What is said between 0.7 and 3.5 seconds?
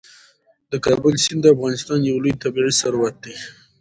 د کابل سیند د افغانستان یو لوی طبعي ثروت دی.